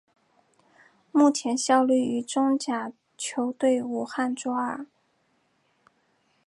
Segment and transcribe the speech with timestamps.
[1.11, 4.87] 目前效力于中甲球队武汉卓尔。